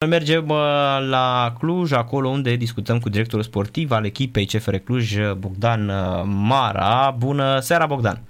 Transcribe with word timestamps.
Noi 0.00 0.08
mergem 0.08 0.46
la 1.08 1.54
Cluj, 1.58 1.92
acolo 1.92 2.28
unde 2.28 2.56
discutăm 2.56 2.98
cu 2.98 3.08
directorul 3.08 3.44
sportiv 3.44 3.90
al 3.90 4.04
echipei 4.04 4.46
CFR 4.46 4.74
Cluj, 4.76 5.16
Bogdan 5.38 5.88
uh, 5.88 6.22
Mara. 6.24 7.14
Bună 7.18 7.58
seara, 7.58 7.86
Bogdan! 7.86 8.20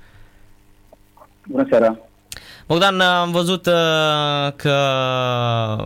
Bună 1.46 1.66
seara! 1.70 1.98
Bogdan, 2.66 3.00
am 3.00 3.30
văzut 3.30 3.66
uh, 3.66 3.72
că 4.56 4.76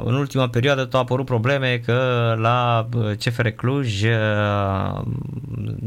în 0.05 0.15
ultima 0.15 0.49
perioadă 0.49 0.89
au 0.93 1.01
apărut 1.01 1.25
probleme 1.25 1.81
că 1.85 2.35
la 2.39 2.89
uh, 2.97 3.11
CFR 3.17 3.49
Cluj 3.49 4.03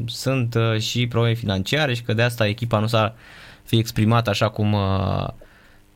sunt 0.06 0.58
și 0.80 1.08
probleme 1.08 1.36
financiare 1.36 1.94
și 1.94 2.04
că 2.04 2.14
de 2.14 2.22
asta 2.22 2.48
echipa 2.48 2.80
nu 2.80 2.88
s-a 2.88 3.16
fi 3.64 3.78
exprimat 3.78 4.28
așa 4.28 4.50
cum 4.50 4.76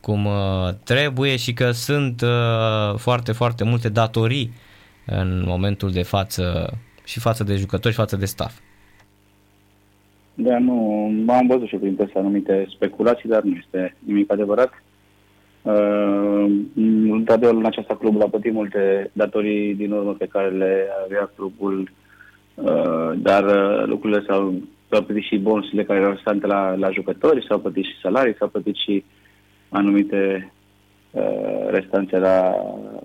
cum 0.01 0.25
uh, 0.25 0.69
trebuie 0.83 1.35
și 1.35 1.53
că 1.53 1.71
sunt 1.71 2.21
uh, 2.21 2.97
foarte, 2.97 3.31
foarte 3.31 3.63
multe 3.63 3.89
datorii 3.89 4.51
în 5.05 5.43
momentul 5.45 5.91
de 5.91 6.03
față 6.03 6.73
și 7.03 7.19
față 7.19 7.43
de 7.43 7.55
jucători 7.55 7.93
și 7.93 7.99
față 7.99 8.15
de 8.15 8.25
staff. 8.25 8.59
Da, 10.33 10.59
nu, 10.59 10.73
am 11.27 11.47
văzut 11.47 11.67
și 11.67 11.75
prin 11.75 11.95
presă 11.95 12.11
anumite 12.15 12.67
speculații, 12.69 13.29
dar 13.29 13.41
nu 13.41 13.55
este 13.55 13.95
nimic 14.05 14.31
adevărat. 14.31 14.83
Uh, 15.61 16.45
într-adevăr, 17.09 17.53
în 17.53 17.65
aceasta 17.65 17.95
clubul 17.95 18.21
a 18.21 18.27
plătit 18.27 18.53
multe 18.53 19.09
datorii 19.13 19.75
din 19.75 19.91
urmă 19.91 20.13
pe 20.13 20.25
care 20.25 20.49
le 20.49 20.87
avea 21.05 21.31
clubul, 21.35 21.91
uh, 22.55 23.11
dar 23.15 23.43
uh, 23.43 23.85
lucrurile 23.85 24.23
s-au, 24.27 24.53
s-au 24.89 25.01
plătit 25.03 25.23
și 25.23 25.37
bonusurile 25.37 25.83
care 25.83 25.99
erau 25.99 26.17
stante 26.17 26.47
la, 26.47 26.75
la 26.75 26.91
jucători, 26.91 27.45
s-au 27.47 27.59
plătit 27.59 27.83
și 27.83 27.99
salarii, 28.01 28.35
s-au 28.37 28.47
plătit 28.47 28.75
și 28.75 29.03
uh, 29.05 29.20
anumite 29.71 30.51
uh, 31.11 31.67
restanțe 31.69 32.17
la, 32.17 32.55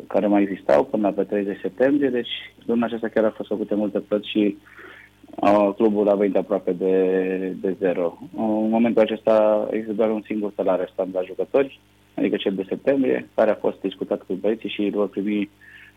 care 0.06 0.26
mai 0.26 0.42
existau 0.42 0.84
până 0.84 1.12
pe 1.12 1.22
30 1.22 1.58
septembrie, 1.60 2.08
deci 2.08 2.30
luna 2.64 2.86
aceasta 2.86 3.08
chiar 3.08 3.24
a 3.24 3.34
fost 3.36 3.48
făcute 3.48 3.74
multe 3.74 3.98
plăți 3.98 4.30
și 4.30 4.56
uh, 5.34 5.70
clubul 5.76 6.08
a 6.08 6.14
venit 6.14 6.36
aproape 6.36 6.72
de, 6.72 6.94
de 7.60 7.76
zero. 7.78 8.18
În 8.36 8.68
momentul 8.68 9.02
acesta 9.02 9.68
există 9.70 9.92
doar 9.92 10.10
un 10.10 10.22
singur 10.24 10.52
salariu 10.56 10.84
restant 10.84 11.14
la 11.14 11.22
jucători, 11.22 11.80
adică 12.14 12.36
cel 12.36 12.54
de 12.54 12.66
septembrie, 12.68 13.28
care 13.34 13.50
a 13.50 13.54
fost 13.54 13.80
discutat 13.80 14.22
cu 14.22 14.34
băieții 14.34 14.68
și 14.68 14.82
îl 14.82 14.90
vor 14.90 15.08
primi 15.08 15.50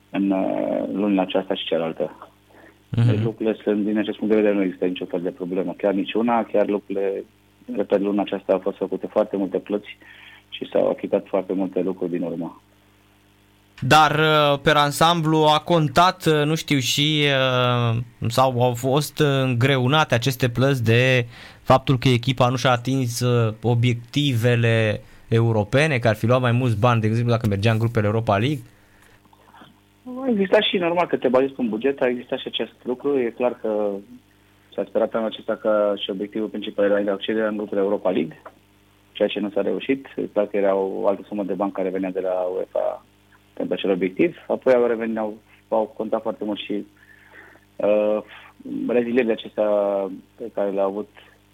în 0.09 0.31
uh, 0.31 0.83
luna 0.93 1.21
aceasta 1.21 1.53
și 1.53 1.65
cealaltă. 1.65 2.29
Uh-huh. 2.97 3.09
Deci 3.11 3.23
lucrurile 3.23 3.57
sunt, 3.63 3.85
din 3.85 3.97
acest 3.97 4.17
punct 4.17 4.33
de 4.33 4.39
vedere, 4.39 4.57
nu 4.57 4.63
există 4.63 4.85
nicio 4.85 5.05
fel 5.05 5.21
de 5.21 5.29
problemă, 5.29 5.73
chiar 5.77 5.93
niciuna, 5.93 6.43
chiar 6.43 6.67
lucrurile, 6.67 7.23
repet, 7.75 7.99
luna 7.99 8.21
aceasta 8.21 8.53
au 8.53 8.59
fost 8.59 8.77
făcute 8.77 9.07
foarte 9.07 9.37
multe 9.37 9.57
plăți 9.57 9.97
și 10.59 10.69
s-au 10.71 10.89
achitat 10.89 11.25
foarte 11.27 11.53
multe 11.53 11.81
lucruri 11.81 12.11
din 12.11 12.21
urmă. 12.21 12.61
Dar 13.79 14.11
uh, 14.11 14.59
pe 14.63 14.69
ansamblu 14.69 15.37
a 15.37 15.59
contat, 15.59 16.25
uh, 16.25 16.45
nu 16.45 16.55
știu, 16.55 16.77
și 16.77 17.23
uh, 17.23 17.97
sau 18.27 18.61
au 18.61 18.73
fost 18.73 19.19
îngreunate 19.19 20.15
aceste 20.15 20.49
plăți 20.49 20.83
de 20.83 21.25
faptul 21.61 21.97
că 21.97 22.07
echipa 22.07 22.49
nu 22.49 22.55
și-a 22.55 22.71
atins 22.71 23.23
obiectivele 23.61 25.01
europene, 25.27 25.97
că 25.97 26.07
ar 26.07 26.15
fi 26.15 26.25
luat 26.25 26.41
mai 26.41 26.51
mulți 26.51 26.79
bani, 26.79 27.01
de 27.01 27.07
exemplu, 27.07 27.31
dacă 27.31 27.47
mergea 27.47 27.71
în 27.71 27.77
grupele 27.77 28.05
Europa 28.05 28.37
League? 28.37 28.63
A 30.03 30.29
existat 30.29 30.61
și 30.61 30.77
normal 30.77 31.07
că 31.07 31.17
te 31.17 31.27
bazezi 31.27 31.53
pe 31.53 31.61
un 31.61 31.69
buget, 31.69 32.01
a 32.01 32.07
existat 32.07 32.39
și 32.39 32.47
acest 32.47 32.73
lucru. 32.83 33.19
E 33.19 33.33
clar 33.35 33.53
că 33.61 33.89
s-a 34.75 34.83
sperat 34.87 35.13
anul 35.13 35.27
acesta 35.27 35.55
că 35.55 35.93
și 35.97 36.09
obiectivul 36.09 36.47
principal 36.47 36.85
era 36.85 37.11
accederea 37.11 37.47
în 37.47 37.57
grupele 37.57 37.81
Europa 37.81 38.09
League 38.09 38.41
ceea 39.19 39.31
ce 39.31 39.39
nu 39.39 39.49
s-a 39.49 39.61
reușit. 39.61 40.07
Clar 40.33 40.47
că 40.47 40.57
era 40.57 40.75
o 40.75 41.07
altă 41.07 41.21
sumă 41.27 41.43
de 41.43 41.53
bani 41.53 41.71
care 41.71 41.89
venea 41.89 42.11
de 42.11 42.19
la 42.19 42.33
UEFA 42.55 43.05
pentru 43.53 43.73
acel 43.73 43.91
obiectiv. 43.91 44.35
Apoi 44.47 44.73
au 44.73 44.85
revenit, 44.85 45.17
au, 45.17 45.37
au 45.67 45.93
contat 45.97 46.21
foarte 46.21 46.43
mult 46.43 46.59
și 46.59 46.85
uh, 47.75 48.19
rezilierile 48.87 49.31
acestea 49.31 49.69
pe 50.37 50.51
care 50.53 50.69
le-a 50.69 50.83
avut 50.83 51.09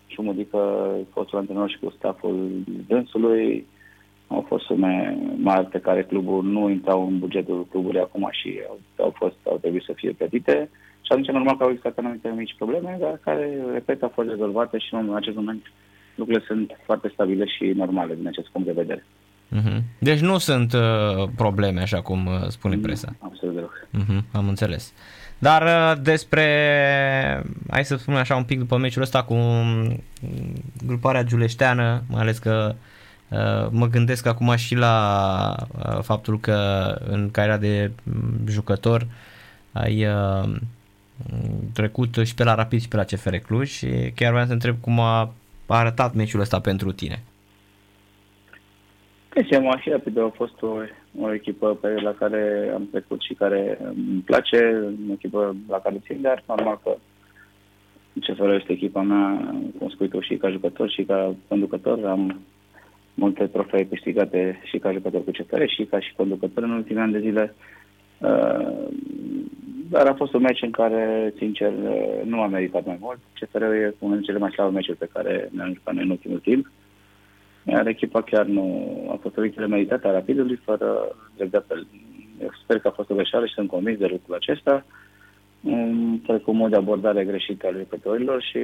și 0.07 0.22
Mudică, 0.22 0.89
fostul 1.13 1.38
antrenor 1.38 1.69
și 1.69 1.79
cu 1.79 1.89
staful 1.97 2.63
dânsului, 2.88 3.66
au 4.28 4.45
fost 4.47 4.66
sume 4.66 5.18
mari 5.38 5.66
pe 5.66 5.79
care 5.79 6.03
clubul 6.03 6.44
nu 6.44 6.69
intrau 6.69 7.07
în 7.07 7.19
bugetul 7.19 7.66
clubului 7.69 8.00
acum 8.00 8.28
și 8.31 8.59
au, 8.68 8.79
au, 9.06 9.13
fost, 9.16 9.35
au 9.44 9.57
trebuit 9.57 9.84
să 9.84 9.94
fie 9.95 10.12
plătite. 10.12 10.69
Și 11.01 11.12
atunci, 11.12 11.28
normal 11.28 11.57
că 11.57 11.63
au 11.63 11.69
existat 11.69 11.97
anumite 11.97 12.34
mici 12.35 12.56
probleme, 12.57 12.97
dar 13.00 13.19
care, 13.23 13.63
repet, 13.72 14.03
au 14.03 14.12
fost 14.13 14.29
rezolvate 14.29 14.78
și 14.78 14.94
în 14.94 15.16
acest 15.16 15.35
moment 15.35 15.62
lucrurile 16.15 16.45
sunt 16.47 16.71
foarte 16.85 17.09
stabile 17.13 17.45
și 17.45 17.63
normale 17.75 18.15
din 18.15 18.27
acest 18.27 18.47
punct 18.47 18.67
de 18.67 18.73
vedere. 18.73 19.05
Uh-huh. 19.55 19.81
Deci 19.99 20.19
nu 20.19 20.37
sunt 20.37 20.73
uh, 20.73 21.29
probleme, 21.35 21.81
așa 21.81 22.01
cum 22.01 22.25
uh, 22.25 22.47
spune 22.47 22.77
presa. 22.77 23.15
Absolut 23.19 23.55
deloc. 23.55 23.87
Uh-huh, 23.93 24.31
am 24.31 24.47
înțeles. 24.47 24.93
Dar 25.37 25.61
uh, 25.61 26.01
despre, 26.01 26.45
hai 27.69 27.85
să 27.85 27.95
spunem 27.95 28.19
așa 28.19 28.35
un 28.35 28.43
pic 28.43 28.59
după 28.59 28.77
meciul 28.77 29.01
ăsta 29.01 29.23
cu 29.23 29.33
um, 29.33 30.03
gruparea 30.85 31.23
giuleșteană, 31.23 32.03
mai 32.09 32.21
ales 32.21 32.37
că 32.37 32.75
uh, 33.29 33.67
mă 33.69 33.87
gândesc 33.87 34.25
acum 34.25 34.55
și 34.55 34.75
la 34.75 35.55
uh, 35.77 35.99
faptul 36.01 36.39
că 36.39 36.55
în 37.07 37.31
cariera 37.31 37.57
de 37.57 37.91
um, 38.03 38.47
jucător 38.47 39.07
ai 39.71 40.05
uh, 40.05 40.55
trecut 41.73 42.19
și 42.23 42.33
pe 42.33 42.43
la 42.43 42.55
Rapid 42.55 42.81
și 42.81 42.87
pe 42.87 42.95
la 42.95 43.03
CFR 43.03 43.35
Cluj 43.35 43.69
și 43.69 43.87
chiar 44.15 44.31
vreau 44.31 44.45
să 44.45 44.53
întreb 44.53 44.75
cum 44.81 44.99
a 44.99 45.33
a 45.73 45.77
arătat 45.77 46.13
meciul 46.13 46.39
ăsta 46.39 46.59
pentru 46.59 46.91
tine? 46.91 47.23
PSM 49.29 49.79
și 49.79 49.89
Rapid 49.89 50.17
a 50.17 50.31
fost 50.35 50.61
o, 50.61 50.75
o 51.19 51.33
echipă 51.33 51.77
pe 51.81 51.87
la 51.87 52.11
care 52.11 52.71
am 52.73 52.87
trecut 52.91 53.21
și 53.21 53.33
care 53.33 53.77
îmi 53.81 54.21
place, 54.25 54.57
o 55.09 55.13
echipă 55.13 55.55
la 55.67 55.79
care 55.79 56.01
țin, 56.05 56.21
dar 56.21 56.43
normal 56.47 56.79
că 56.83 56.95
CFR 58.19 58.49
este 58.49 58.71
echipa 58.71 59.01
mea, 59.01 59.55
cum 59.77 59.89
spui 59.89 60.07
tu, 60.07 60.19
și 60.19 60.35
ca 60.35 60.49
jucător 60.49 60.89
și 60.89 61.03
ca 61.03 61.35
conducător. 61.47 62.05
Am 62.05 62.39
multe 63.13 63.47
trofee 63.47 63.87
câștigate 63.87 64.61
și 64.63 64.77
ca 64.77 64.91
jucător 64.91 65.23
cu 65.23 65.31
CFR 65.31 65.63
și 65.65 65.83
ca 65.83 65.99
și 65.99 66.13
conducător 66.15 66.63
în 66.63 66.71
ultimii 66.71 67.01
ani 67.01 67.11
de 67.11 67.19
zile. 67.19 67.55
Uh, 68.17 68.87
dar 69.90 70.07
a 70.07 70.13
fost 70.13 70.34
un 70.34 70.41
meci 70.41 70.62
în 70.62 70.72
care, 70.72 71.34
sincer, 71.38 71.72
nu 72.23 72.41
a 72.41 72.47
meritat 72.47 72.85
mai 72.85 72.97
mult. 73.00 73.19
CFR-ul 73.40 73.73
e 73.73 73.96
unul 74.00 74.16
dintre 74.16 74.22
cele 74.22 74.38
mai 74.38 74.51
slabe 74.51 74.72
meciuri 74.72 74.97
pe 74.97 75.09
care 75.13 75.50
ne-am 75.51 75.73
jucat 75.73 75.94
noi 75.94 76.03
în 76.03 76.09
ultimul 76.09 76.40
timp. 76.40 76.72
Iar 77.63 77.88
echipa 77.88 78.22
chiar 78.22 78.45
nu 78.45 78.66
a 79.12 79.18
fost 79.22 79.38
o 79.38 79.41
victorie 79.41 79.68
meritată 79.68 80.07
a 80.07 80.12
Rapidului, 80.12 80.56
fără 80.56 81.16
dreptate. 81.35 81.74
Eu 82.41 82.50
sper 82.63 82.79
că 82.79 82.88
a 82.88 82.91
fost 82.91 83.09
o 83.09 83.16
greșeală 83.16 83.45
și 83.45 83.53
sunt 83.53 83.69
convins 83.69 83.97
de 83.97 84.07
lucrul 84.12 84.35
acesta. 84.35 84.85
Cred 86.25 86.41
că 86.44 86.50
un 86.50 86.57
mod 86.57 86.69
de 86.69 86.75
abordare 86.75 87.25
greșită 87.25 87.68
al 87.68 87.78
jucătorilor 87.78 88.41
și 88.41 88.59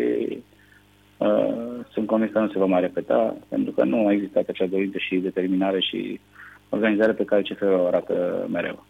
uh, 1.17 1.85
sunt 1.91 2.07
convins 2.07 2.31
că 2.31 2.39
nu 2.39 2.49
se 2.49 2.59
va 2.59 2.65
mai 2.65 2.81
repeta, 2.81 3.35
pentru 3.47 3.71
că 3.71 3.83
nu 3.83 4.07
a 4.07 4.11
existat 4.11 4.47
acea 4.47 4.65
dorință 4.65 4.97
și 4.97 5.15
determinare 5.15 5.79
și 5.79 6.19
organizare 6.69 7.13
pe 7.13 7.25
care 7.25 7.41
CFR 7.41 7.65
o 7.65 7.85
arată 7.85 8.47
mereu. 8.51 8.85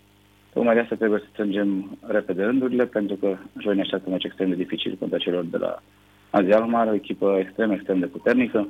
Tocmai 0.54 0.74
de 0.74 0.80
asta 0.80 0.96
trebuie 0.96 1.20
să 1.20 1.26
strângem 1.32 1.98
repede 2.08 2.44
rândurile, 2.44 2.86
pentru 2.86 3.16
că 3.16 3.38
joi 3.60 3.76
ne 3.76 3.82
așteaptă 3.82 4.08
un 4.08 4.14
meci 4.14 4.24
extrem 4.24 4.50
de 4.50 4.56
dificil 4.56 4.96
contra 5.00 5.18
celor 5.18 5.46
de 5.46 5.58
la 5.58 5.82
Azi 6.30 6.52
Almar, 6.52 6.88
o 6.88 6.94
echipă 6.94 7.38
extrem, 7.40 7.72
extrem 7.72 8.00
de 8.00 8.06
puternică, 8.06 8.68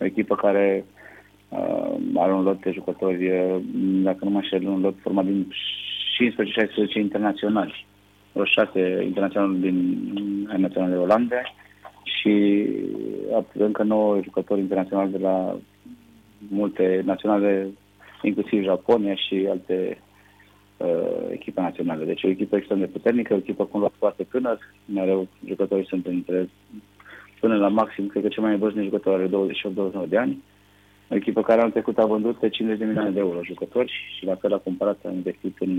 o 0.00 0.04
echipă 0.04 0.34
care 0.34 0.84
uh, 1.48 1.94
are 2.14 2.32
un 2.32 2.42
lot 2.42 2.62
de 2.62 2.70
jucători, 2.70 3.30
uh, 3.30 3.60
dacă 4.02 4.18
nu 4.20 4.30
mă 4.30 4.36
înșel, 4.36 4.66
un 4.66 4.80
lot 4.80 4.94
format 5.00 5.24
din 5.24 5.52
15-16 6.90 6.94
internaționali, 6.94 7.86
vreo 8.32 8.44
6 8.44 9.02
internaționali 9.02 9.58
din 9.58 10.08
naționale 10.56 10.92
de 10.92 10.98
Olande 10.98 11.42
și 12.02 12.66
încă 13.52 13.82
9 13.82 14.20
jucători 14.22 14.60
internaționali 14.60 15.10
de 15.10 15.18
la 15.18 15.56
multe 16.48 17.02
naționale, 17.04 17.68
inclusiv 18.22 18.62
Japonia 18.62 19.14
și 19.14 19.46
alte 19.50 19.98
uh, 20.76 20.86
echipa 21.30 21.62
națională. 21.62 22.04
Deci 22.04 22.24
o 22.24 22.28
echipă 22.28 22.56
extrem 22.56 22.78
de 22.78 22.86
puternică, 22.86 23.34
o 23.34 23.36
echipă 23.36 23.64
cu 23.64 23.76
un 23.76 23.82
lot 23.82 23.94
foarte 23.98 24.22
tânăr, 24.22 24.58
mereu 24.84 25.28
jucătorii 25.46 25.86
sunt 25.86 26.06
între 26.06 26.48
până 27.40 27.56
la 27.56 27.68
maxim, 27.68 28.06
cred 28.06 28.22
că 28.22 28.28
cel 28.28 28.42
mai 28.42 28.56
vârstnic 28.56 28.84
jucător 28.84 29.14
are 29.14 29.28
28-29 30.04 30.08
de 30.08 30.18
ani. 30.18 30.42
O 31.10 31.14
echipă 31.14 31.42
care 31.42 31.60
anul 31.60 31.72
trecut 31.72 31.98
a 31.98 32.06
vândut 32.06 32.38
pe 32.38 32.48
50 32.48 32.78
de 32.78 32.84
milioane 32.84 33.10
de 33.10 33.18
euro 33.18 33.42
jucători 33.42 33.92
și 34.16 34.24
la 34.24 34.34
fel 34.34 34.52
a 34.52 34.56
cumpărat, 34.56 34.98
a 35.04 35.10
investit 35.10 35.56
în, 35.58 35.70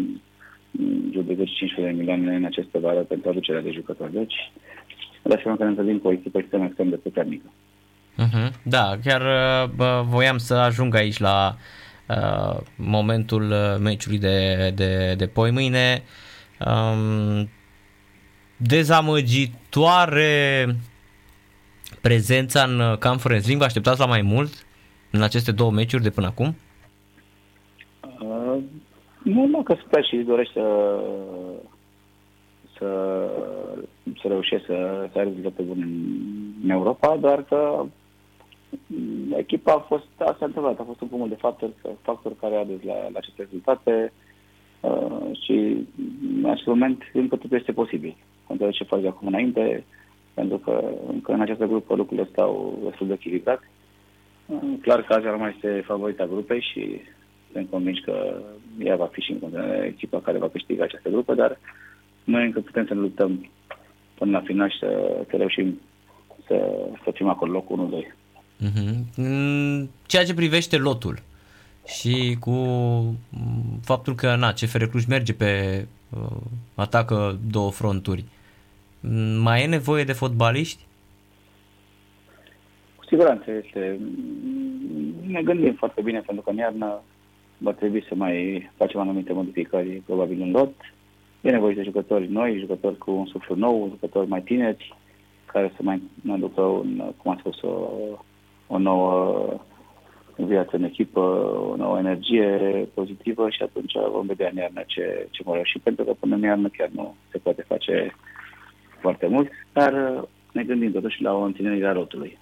în 0.79 1.09
jur 1.11 1.23
de 1.23 1.35
15 1.35 1.81
de 1.81 1.97
milioane 1.99 2.35
în 2.35 2.45
aceste 2.45 2.79
vară 2.79 2.99
pentru 2.99 3.29
aducerea 3.29 3.61
de 3.61 3.71
jucători. 3.71 4.13
Deci, 4.13 4.51
la 5.21 5.37
seama 5.41 5.57
că 5.57 5.63
ne 5.63 5.69
întâlnim 5.69 5.97
cu 5.97 6.07
o 6.07 6.11
echipă 6.11 6.37
extrem, 6.37 6.63
extrem 6.63 6.89
de 6.89 6.95
puternică. 6.95 7.45
Uh-huh. 8.13 8.51
Da, 8.63 8.97
chiar 9.03 9.21
bă, 9.75 10.03
voiam 10.05 10.37
să 10.37 10.53
ajung 10.53 10.95
aici 10.95 11.17
la 11.17 11.55
Uh, 11.55 11.82
momentul 12.75 13.51
uh, 13.51 13.75
meciului 13.79 14.19
de, 14.19 14.71
de, 14.75 15.13
de 15.17 15.27
poi 15.27 15.51
mâine. 15.51 16.03
Um, 16.65 17.49
dezamăgitoare 18.57 20.65
prezența 22.01 22.63
în 22.63 22.97
Conference 22.99 23.47
League. 23.47 23.57
Vă 23.57 23.63
așteptați 23.63 23.99
la 23.99 24.05
mai 24.05 24.21
mult 24.21 24.65
în 25.11 25.21
aceste 25.21 25.51
două 25.51 25.71
meciuri 25.71 26.03
de 26.03 26.09
până 26.09 26.27
acum? 26.27 26.55
Uh, 28.01 28.57
Nu, 29.23 29.45
nu 29.45 29.63
că 29.63 29.75
sper 29.85 30.05
și 30.05 30.15
dorește 30.15 30.59
să, 30.59 30.99
să, 32.77 32.87
să 34.21 34.27
reușești 34.27 34.65
să, 34.65 35.07
să 35.11 35.19
ai 35.19 35.23
rezultate 35.23 35.61
bune 35.61 35.85
în 36.63 36.69
Europa, 36.69 37.17
doar 37.21 37.43
că 37.43 37.85
echipa 39.37 39.73
a 39.73 39.79
fost, 39.79 40.07
asta 40.17 40.37
a 40.41 40.45
întâmplat, 40.45 40.79
a 40.79 40.83
fost 40.83 41.01
un 41.01 41.09
cumul 41.09 41.29
de 41.29 41.35
factori, 41.35 41.73
factori 42.01 42.35
care 42.35 42.55
a 42.55 42.63
dus 42.63 42.83
la, 42.83 42.93
la 42.93 43.17
aceste 43.17 43.41
rezultate 43.41 44.13
uh, 44.79 45.39
și 45.43 45.87
în 46.37 46.45
acest 46.49 46.67
moment 46.67 47.03
încă 47.13 47.35
totul 47.35 47.57
este 47.57 47.71
posibil. 47.71 48.15
Pentru 48.47 48.69
ce 48.69 48.83
faci 48.83 49.01
de 49.01 49.07
acum 49.07 49.27
înainte, 49.27 49.83
pentru 50.33 50.57
că 50.57 50.83
încă 51.07 51.31
în 51.31 51.41
această 51.41 51.65
grupă 51.65 51.95
lucrurile 51.95 52.27
stau 52.31 52.79
destul 52.83 53.07
de 53.07 53.13
echilibrat. 53.13 53.61
Uh, 54.45 54.59
clar 54.81 55.03
că 55.03 55.13
Azi 55.13 55.25
mai 55.25 55.53
este 55.55 55.83
favorita 55.85 56.25
grupei 56.25 56.61
și 56.61 57.01
sunt 57.51 57.69
convins 57.69 57.99
că 57.99 58.41
ea 58.79 58.95
va 58.95 59.05
fi 59.05 59.21
și 59.21 59.31
în 59.31 59.39
continuare 59.39 59.85
echipa 59.85 60.19
care 60.19 60.37
va 60.37 60.49
câștiga 60.49 60.83
această 60.83 61.09
grupă, 61.09 61.33
dar 61.33 61.59
noi 62.23 62.45
încă 62.45 62.59
putem 62.59 62.85
să 62.85 62.93
ne 62.93 62.99
luptăm 62.99 63.49
până 64.13 64.31
la 64.31 64.41
final 64.41 64.69
și 64.69 64.77
să, 64.77 65.21
să 65.29 65.35
reușim 65.35 65.79
să, 66.47 66.87
să 67.03 67.11
fim 67.11 67.27
acolo 67.27 67.51
locul 67.51 68.03
1-2. 68.03 68.22
Uh-huh. 68.63 69.87
Ceea 70.05 70.25
ce 70.25 70.33
privește 70.33 70.77
lotul 70.77 71.19
și 71.85 72.37
cu 72.39 72.55
faptul 73.81 74.15
că 74.15 74.35
na, 74.35 74.51
CFR 74.51 74.83
Cluj 74.83 75.05
merge 75.05 75.33
pe 75.33 75.85
uh, 76.09 76.37
atacă 76.75 77.39
două 77.51 77.71
fronturi, 77.71 78.25
mai 79.39 79.63
e 79.63 79.67
nevoie 79.67 80.03
de 80.03 80.13
fotbaliști? 80.13 80.85
Cu 82.95 83.05
siguranță 83.05 83.51
este. 83.65 83.99
Ne 85.27 85.41
gândim 85.41 85.73
foarte 85.73 86.01
bine 86.01 86.19
pentru 86.19 86.43
că 86.43 86.49
în 86.49 86.57
iarnă 86.57 87.01
va 87.57 87.71
trebui 87.71 88.05
să 88.07 88.15
mai 88.15 88.69
facem 88.75 88.99
anumite 88.99 89.33
modificări, 89.33 90.01
probabil 90.05 90.41
în 90.41 90.51
lot. 90.51 90.73
E 91.41 91.49
nevoie 91.49 91.75
de 91.75 91.83
jucători 91.83 92.31
noi, 92.31 92.59
jucători 92.59 92.97
cu 92.97 93.11
un 93.11 93.25
suflu 93.25 93.55
nou, 93.55 93.87
jucători 93.89 94.27
mai 94.27 94.41
tineri, 94.41 94.95
care 95.45 95.73
să 95.75 95.81
mai 95.81 96.01
aducă, 96.31 96.61
un, 96.61 97.13
cum 97.17 97.31
am 97.31 97.37
spus, 97.37 97.61
o, 97.61 97.89
o 98.67 98.77
nouă 98.77 99.45
viață 100.35 100.75
în 100.75 100.83
echipă, 100.83 101.19
o 101.71 101.75
nouă 101.75 101.97
energie 101.97 102.59
pozitivă 102.93 103.49
și 103.49 103.61
atunci 103.63 103.93
vom 104.11 104.25
vedea 104.25 104.49
în 104.51 104.57
iarnă 104.57 104.83
ce, 104.87 105.27
ce 105.31 105.43
vor 105.43 105.53
reuși, 105.53 105.79
pentru 105.79 106.03
că 106.03 106.13
până 106.19 106.35
în 106.35 106.41
iarnă 106.41 106.69
chiar 106.77 106.89
nu 106.91 107.15
se 107.31 107.37
poate 107.37 107.65
face 107.67 108.15
foarte 108.99 109.27
mult, 109.27 109.49
dar 109.73 109.93
ne 110.51 110.63
gândim 110.63 110.91
totuși 110.91 111.21
la 111.21 111.33
o 111.33 111.41
întinerire 111.41 111.87
a 111.87 111.91
rotului. 111.91 112.37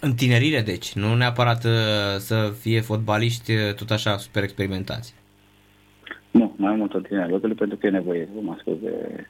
Întinerire, 0.00 0.60
deci, 0.60 0.92
nu 0.92 1.14
neapărat 1.14 1.64
uh, 1.64 1.70
să 2.18 2.52
fie 2.60 2.80
fotbaliști 2.80 3.52
uh, 3.52 3.74
tot 3.74 3.90
așa 3.90 4.16
super 4.16 4.42
experimentați. 4.42 5.14
Nu, 6.30 6.54
mai 6.56 6.74
mult 6.74 6.94
întinerire 6.94 7.32
rotului 7.32 7.56
pentru 7.56 7.76
că 7.76 7.86
e 7.86 7.90
nevoie, 7.90 8.28
cum 8.34 8.50
am 8.50 8.58
spus, 8.60 8.78
de 8.80 9.26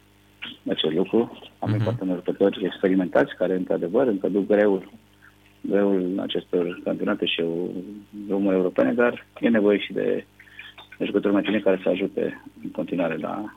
acest 0.69 0.95
lucru. 0.95 1.39
Am 1.59 1.75
uh-huh. 1.75 1.83
foarte 1.83 2.05
mulți 2.05 2.25
jucători 2.25 2.65
experimentați 2.65 3.35
care, 3.35 3.55
într-adevăr, 3.55 4.07
încă 4.07 4.29
duc 4.29 4.47
greul, 4.47 4.93
greul 5.61 6.21
acestor 6.21 6.81
campionate 6.85 7.27
și 7.27 7.45
drumuri 8.27 8.57
europene, 8.57 8.93
dar 8.93 9.27
e 9.41 9.49
nevoie 9.49 9.79
și 9.79 9.93
de, 9.93 10.25
de 10.99 11.05
jucători 11.05 11.33
mai 11.33 11.43
tineri 11.43 11.63
care 11.63 11.81
să 11.83 11.89
ajute 11.89 12.43
în 12.63 12.71
continuare 12.71 13.17
la 13.17 13.55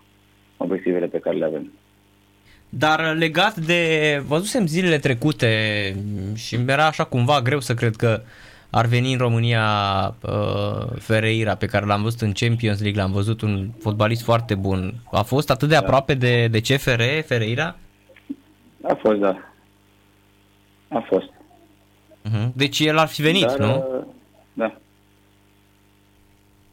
obiectivele 0.58 1.06
pe 1.06 1.20
care 1.20 1.36
le 1.36 1.46
avem. 1.46 1.72
Dar 2.70 3.16
legat 3.16 3.56
de, 3.56 4.24
văzusem 4.28 4.66
zilele 4.66 4.98
trecute 4.98 5.48
și 6.36 6.60
era 6.68 6.86
așa 6.86 7.04
cumva 7.04 7.42
greu 7.42 7.60
să 7.60 7.74
cred 7.74 7.96
că 7.96 8.22
ar 8.70 8.86
veni 8.86 9.12
în 9.12 9.18
România 9.18 9.66
uh, 10.22 10.98
Ferreira, 11.00 11.56
pe 11.56 11.66
care 11.66 11.86
l-am 11.86 12.02
văzut 12.02 12.22
în 12.22 12.32
Champions 12.32 12.82
League, 12.82 13.02
l-am 13.02 13.12
văzut 13.12 13.42
un 13.42 13.70
fotbalist 13.80 14.24
foarte 14.24 14.56
bun. 14.56 14.94
A 15.12 15.22
fost 15.22 15.50
atât 15.50 15.68
de 15.68 15.74
da. 15.74 15.80
aproape 15.80 16.14
de, 16.14 16.48
de 16.48 16.60
CFR, 16.60 17.02
Ferreira? 17.26 17.76
A 18.82 18.94
fost, 18.94 19.20
da. 19.20 19.38
A 20.88 21.06
fost. 21.10 21.30
Uh-huh. 22.24 22.52
Deci 22.54 22.80
el 22.80 22.98
ar 22.98 23.08
fi 23.08 23.22
venit, 23.22 23.46
Dar, 23.46 23.60
nu? 23.60 23.76
Uh, 23.76 24.04
da. 24.54 24.76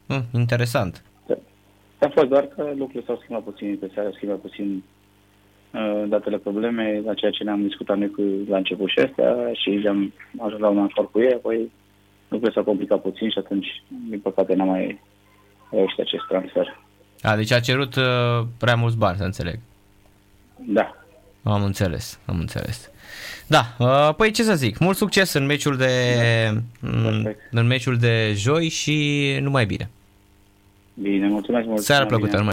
Uh, 0.07 0.21
interesant. 0.33 1.03
Da. 1.27 1.35
A 1.99 2.09
fost 2.13 2.27
doar 2.27 2.43
că 2.43 2.63
lucrurile 2.77 3.03
s-au 3.05 3.19
schimbat 3.21 3.43
puțin, 3.43 3.77
pe 3.77 3.91
seara 3.93 4.09
schimbat 4.13 4.37
puțin 4.37 4.83
uh, 5.71 6.03
datele 6.07 6.37
probleme, 6.37 7.01
la 7.05 7.13
ceea 7.13 7.31
ce 7.31 7.43
ne-am 7.43 7.67
discutat 7.67 7.97
noi 7.97 8.11
cu, 8.11 8.21
la 8.49 8.57
început 8.57 8.89
și 8.89 8.99
astea 8.99 9.51
și 9.53 9.85
am 9.87 10.13
ajuns 10.39 10.61
la 10.61 10.69
un 10.69 10.77
acord 10.77 11.11
cu 11.11 11.19
ei, 11.19 11.33
apoi 11.33 11.71
lucrurile 12.27 12.55
s-au 12.55 12.63
complicat 12.63 13.01
puțin 13.01 13.29
și 13.29 13.37
atunci, 13.37 13.83
din 14.09 14.19
păcate, 14.19 14.53
n-am 14.53 14.67
mai 14.67 15.01
reușit 15.71 15.99
acest 15.99 16.23
transfer. 16.27 16.79
A, 17.21 17.35
deci 17.35 17.51
a 17.51 17.59
cerut 17.59 17.95
uh, 17.95 18.45
prea 18.57 18.75
mulți 18.75 18.97
bani, 18.97 19.17
să 19.17 19.23
înțeleg. 19.23 19.59
Da. 20.55 21.00
Am 21.43 21.63
înțeles, 21.63 22.19
am 22.25 22.39
înțeles. 22.39 22.89
Da, 23.47 23.75
uh, 23.77 24.15
păi 24.15 24.31
ce 24.31 24.43
să 24.43 24.55
zic, 24.55 24.77
mult 24.77 24.97
succes 24.97 25.33
în 25.33 25.45
meciul 25.45 25.77
de, 25.77 25.87
da. 26.53 26.87
în, 26.89 27.35
în 27.51 27.67
meciul 27.67 27.97
de 27.97 28.33
joi 28.35 28.69
și 28.69 29.37
numai 29.41 29.65
bine. 29.65 29.89
Bine, 30.93 31.27
mulțumesc 31.27 31.67
mult. 31.67 31.81
Seara 31.81 32.05
plăcută, 32.05 32.37
numai 32.37 32.49